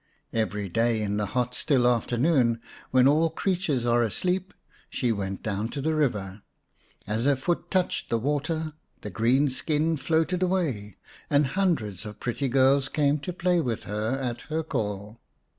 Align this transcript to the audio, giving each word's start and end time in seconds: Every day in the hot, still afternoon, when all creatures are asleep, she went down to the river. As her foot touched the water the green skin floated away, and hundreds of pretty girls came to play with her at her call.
Every 0.33 0.67
day 0.67 0.99
in 1.03 1.17
the 1.17 1.27
hot, 1.37 1.53
still 1.53 1.87
afternoon, 1.87 2.59
when 2.89 3.07
all 3.07 3.29
creatures 3.29 3.85
are 3.85 4.01
asleep, 4.01 4.51
she 4.89 5.11
went 5.11 5.43
down 5.43 5.69
to 5.77 5.79
the 5.79 5.93
river. 5.93 6.41
As 7.05 7.25
her 7.25 7.35
foot 7.35 7.69
touched 7.69 8.09
the 8.09 8.17
water 8.17 8.73
the 9.01 9.11
green 9.11 9.47
skin 9.51 9.97
floated 9.97 10.41
away, 10.41 10.97
and 11.29 11.45
hundreds 11.45 12.03
of 12.07 12.19
pretty 12.19 12.47
girls 12.49 12.89
came 12.89 13.19
to 13.19 13.31
play 13.31 13.59
with 13.61 13.83
her 13.83 14.17
at 14.17 14.41
her 14.49 14.63
call. 14.63 15.19